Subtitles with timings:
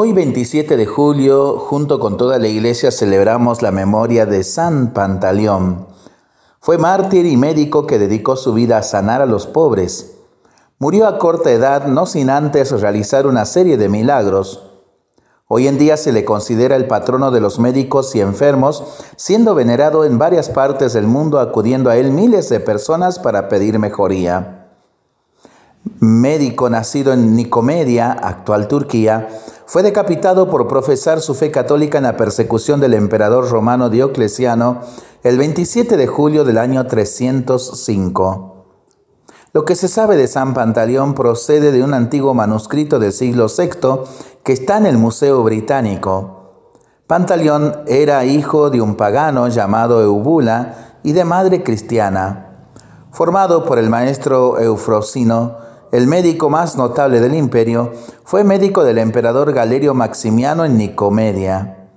[0.00, 5.88] Hoy 27 de julio, junto con toda la iglesia, celebramos la memoria de San Pantaleón.
[6.60, 10.18] Fue mártir y médico que dedicó su vida a sanar a los pobres.
[10.78, 14.70] Murió a corta edad, no sin antes realizar una serie de milagros.
[15.48, 18.84] Hoy en día se le considera el patrono de los médicos y enfermos,
[19.16, 23.80] siendo venerado en varias partes del mundo, acudiendo a él miles de personas para pedir
[23.80, 24.58] mejoría
[26.00, 29.28] médico nacido en Nicomedia, actual Turquía,
[29.68, 34.80] fue decapitado por profesar su fe católica en la persecución del emperador romano Diocleciano
[35.22, 38.64] el 27 de julio del año 305.
[39.52, 44.08] Lo que se sabe de San Pantaleón procede de un antiguo manuscrito del siglo VI
[44.42, 46.70] que está en el Museo Británico.
[47.06, 52.70] Pantaleón era hijo de un pagano llamado Eubula y de madre cristiana.
[53.10, 55.58] Formado por el maestro Eufrosino,
[55.92, 57.92] el médico más notable del imperio,
[58.24, 61.88] fue médico del emperador Galerio Maximiano en Nicomedia.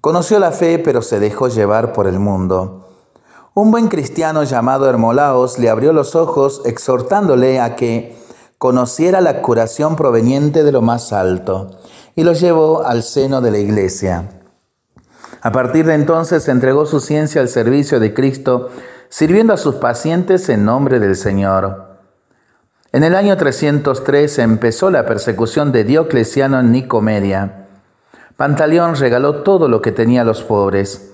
[0.00, 2.86] Conoció la fe, pero se dejó llevar por el mundo.
[3.54, 8.16] Un buen cristiano llamado Hermolaos le abrió los ojos exhortándole a que
[8.58, 11.70] conociera la curación proveniente de lo más alto
[12.14, 14.28] y lo llevó al seno de la iglesia.
[15.40, 18.70] A partir de entonces entregó su ciencia al servicio de Cristo,
[19.08, 21.87] sirviendo a sus pacientes en nombre del Señor.
[22.98, 27.68] En el año 303 empezó la persecución de Diocleciano en Nicomedia.
[28.36, 31.12] Pantaleón regaló todo lo que tenía a los pobres.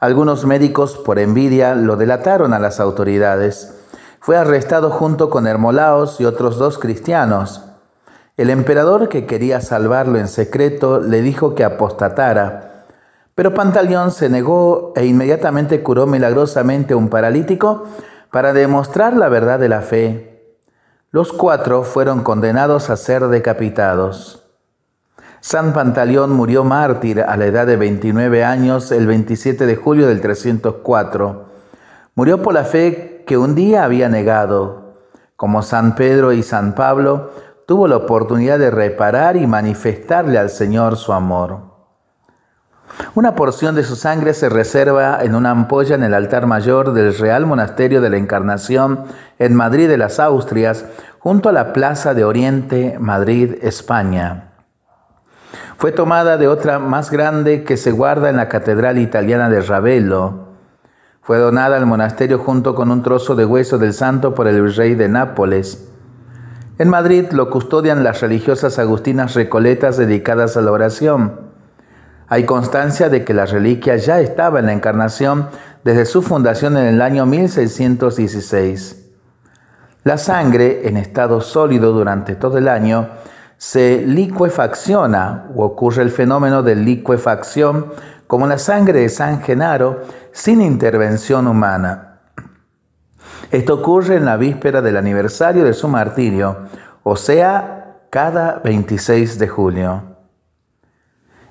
[0.00, 3.74] Algunos médicos, por envidia, lo delataron a las autoridades.
[4.20, 7.62] Fue arrestado junto con Hermolaos y otros dos cristianos.
[8.38, 12.86] El emperador, que quería salvarlo en secreto, le dijo que apostatara.
[13.34, 17.84] Pero Pantaleón se negó e inmediatamente curó milagrosamente a un paralítico
[18.30, 20.37] para demostrar la verdad de la fe.
[21.10, 24.44] Los cuatro fueron condenados a ser decapitados.
[25.40, 30.20] San Pantaleón murió mártir a la edad de 29 años el 27 de julio del
[30.20, 31.46] 304.
[32.14, 34.92] Murió por la fe que un día había negado.
[35.34, 37.30] Como San Pedro y San Pablo,
[37.66, 41.67] tuvo la oportunidad de reparar y manifestarle al Señor su amor.
[43.14, 47.16] Una porción de su sangre se reserva en una ampolla en el altar mayor del
[47.16, 49.04] Real Monasterio de la Encarnación
[49.38, 50.84] en Madrid de las Austrias,
[51.18, 54.52] junto a la Plaza de Oriente, Madrid, España.
[55.76, 60.48] Fue tomada de otra más grande que se guarda en la Catedral Italiana de Ravello.
[61.22, 64.94] Fue donada al monasterio junto con un trozo de hueso del santo por el rey
[64.94, 65.88] de Nápoles.
[66.78, 71.47] En Madrid lo custodian las religiosas agustinas recoletas dedicadas a la oración.
[72.30, 75.48] Hay constancia de que la reliquia ya estaba en la Encarnación
[75.82, 79.06] desde su fundación en el año 1616.
[80.04, 83.08] La sangre, en estado sólido durante todo el año,
[83.56, 87.92] se liquefacciona o ocurre el fenómeno de liquefacción
[88.26, 92.20] como la sangre de San Genaro sin intervención humana.
[93.50, 96.58] Esto ocurre en la víspera del aniversario de su martirio,
[97.02, 100.07] o sea, cada 26 de julio.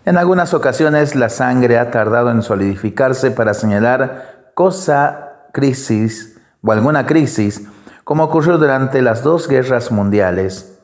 [0.08, 7.06] En algunas ocasiones la sangre ha tardado en solidificarse para señalar cosa, crisis o alguna
[7.06, 7.68] crisis,
[8.06, 10.80] como ocurrió durante las dos guerras mundiales.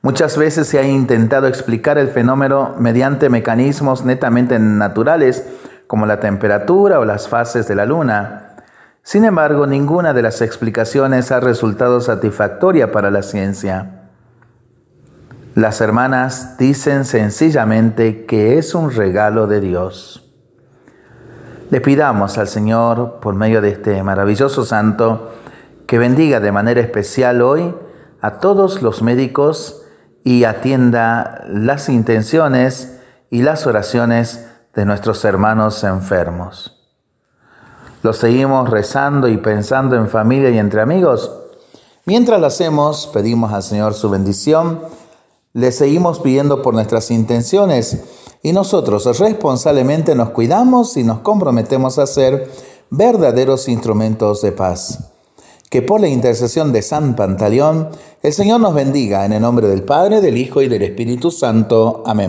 [0.00, 5.44] Muchas veces se ha intentado explicar el fenómeno mediante mecanismos netamente naturales,
[5.86, 8.56] como la temperatura o las fases de la luna.
[9.02, 13.97] Sin embargo, ninguna de las explicaciones ha resultado satisfactoria para la ciencia.
[15.58, 20.32] Las hermanas dicen sencillamente que es un regalo de Dios.
[21.70, 25.32] Le pidamos al Señor, por medio de este maravilloso santo,
[25.88, 27.74] que bendiga de manera especial hoy
[28.20, 29.82] a todos los médicos
[30.22, 36.88] y atienda las intenciones y las oraciones de nuestros hermanos enfermos.
[38.04, 41.32] Lo seguimos rezando y pensando en familia y entre amigos.
[42.04, 44.82] Mientras lo hacemos, pedimos al Señor su bendición
[45.52, 47.98] le seguimos pidiendo por nuestras intenciones
[48.42, 52.50] y nosotros responsablemente nos cuidamos y nos comprometemos a ser
[52.90, 55.12] verdaderos instrumentos de paz.
[55.70, 57.90] Que por la intercesión de San Pantaleón,
[58.22, 62.02] el Señor nos bendiga en el nombre del Padre, del Hijo y del Espíritu Santo.
[62.06, 62.26] Amén.